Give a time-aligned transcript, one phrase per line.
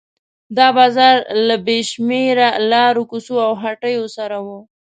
[0.57, 1.15] دا بازار
[1.47, 4.47] له بې شمېره لارو کوڅو او هټیو سره و.